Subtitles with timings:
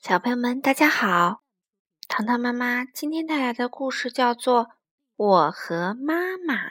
[0.00, 1.42] 小朋友们，大家好！
[2.06, 4.64] 糖糖妈妈今天带来的故事叫做
[5.16, 6.68] 《我和妈妈》，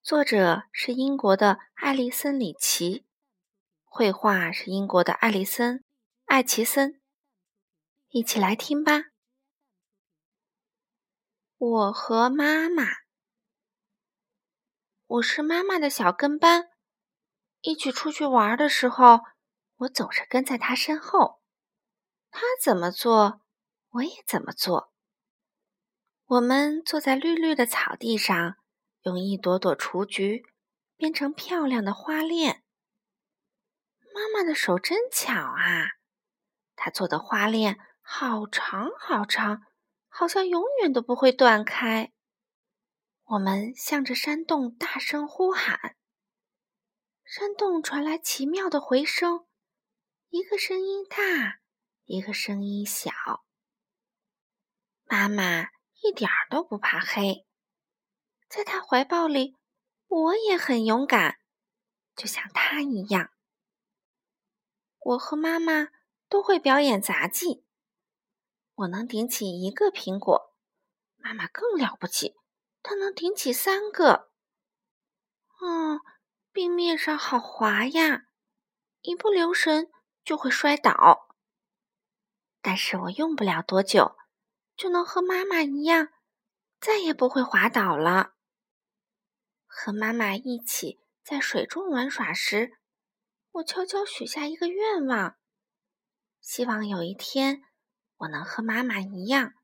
[0.00, 3.04] 作者是英国的艾丽森·里奇，
[3.84, 5.78] 绘画是英国的艾丽森·
[6.26, 7.00] 艾奇森。
[8.10, 9.06] 一起来听吧！
[11.58, 12.84] 我和妈妈，
[15.06, 16.70] 我是妈妈的小跟班，
[17.60, 19.22] 一起出去玩的时候，
[19.78, 21.39] 我总是跟在她身后。
[22.30, 23.40] 他怎么做，
[23.90, 24.92] 我也怎么做。
[26.26, 28.56] 我们坐在绿绿的草地上，
[29.02, 30.44] 用一朵朵雏菊
[30.96, 32.62] 编成漂亮的花链。
[34.14, 35.98] 妈妈的手真巧啊，
[36.76, 39.62] 她做的花链好长好长，
[40.08, 42.12] 好像永远都不会断开。
[43.24, 45.96] 我们向着山洞大声呼喊，
[47.24, 49.46] 山洞传来奇妙的回声，
[50.30, 51.59] 一个声音大。
[52.12, 53.12] 一个声音小，
[55.04, 55.68] 妈妈
[56.02, 57.46] 一点儿都不怕黑，
[58.48, 59.56] 在她怀抱里，
[60.08, 61.38] 我也很勇敢，
[62.16, 63.30] 就像她一样。
[64.98, 65.90] 我和妈妈
[66.28, 67.64] 都会表演杂技，
[68.74, 70.56] 我能顶起一个苹果，
[71.14, 72.34] 妈妈更了不起，
[72.82, 74.32] 她能顶起三个。
[75.60, 76.00] 嗯，
[76.50, 78.24] 冰面上好滑呀，
[79.02, 79.92] 一不留神
[80.24, 81.28] 就会摔倒。
[82.62, 84.16] 但是我用不了多久，
[84.76, 86.08] 就能和妈妈一样，
[86.78, 88.34] 再也不会滑倒了。
[89.66, 92.78] 和妈妈一起在水中玩耍时，
[93.52, 95.36] 我悄悄许下一个愿望：
[96.40, 97.62] 希望有一天
[98.16, 99.54] 我能和妈妈一样，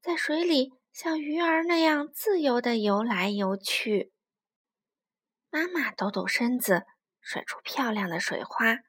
[0.00, 4.12] 在水里像鱼儿那样自由地游来游去。
[5.50, 6.86] 妈妈抖抖身子，
[7.20, 8.80] 甩出漂亮的水花，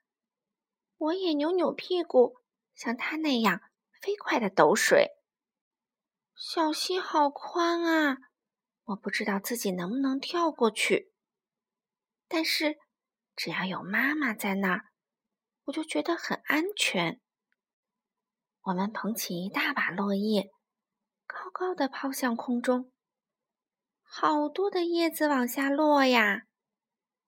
[0.97, 2.38] 我也扭扭屁股。
[2.79, 3.59] 像它那样
[4.01, 5.09] 飞快的抖水，
[6.33, 8.17] 小溪好宽啊！
[8.85, 11.11] 我不知道自己能不能跳过去。
[12.29, 12.77] 但是
[13.35, 14.85] 只要有妈妈在那儿，
[15.65, 17.19] 我就觉得很安全。
[18.61, 20.49] 我们捧起一大把落叶，
[21.27, 22.93] 高高的抛向空中，
[24.03, 26.43] 好多的叶子往下落呀，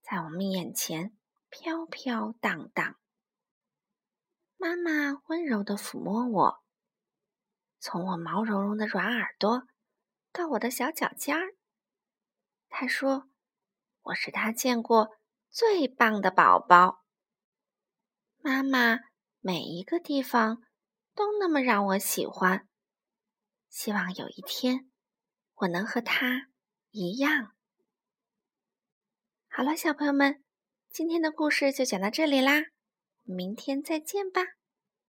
[0.01, 1.17] 在我们眼前
[1.49, 2.95] 飘飘荡荡。
[4.61, 6.63] 妈妈温柔地抚摸我，
[7.79, 9.63] 从我毛茸茸的软耳朵
[10.31, 11.55] 到我的小脚尖儿。
[12.69, 13.27] 她说
[14.03, 15.17] ：“我是她见过
[15.49, 17.03] 最棒的宝宝。”
[18.37, 18.99] 妈妈
[19.39, 20.61] 每一个地方
[21.15, 22.67] 都那么让我喜欢。
[23.67, 24.91] 希望有一天
[25.55, 26.49] 我能和她
[26.91, 27.55] 一样。
[29.47, 30.43] 好了，小朋友们，
[30.91, 32.65] 今天的故事就讲到这里啦。
[33.23, 34.41] 明天再见吧。